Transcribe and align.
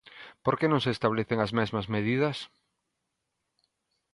¿Por 0.43 0.55
que 0.59 0.67
non 0.69 0.83
se 0.85 0.91
establecen 0.95 1.39
as 1.41 1.55
mesmas 1.59 1.85
medidas? 1.95 2.37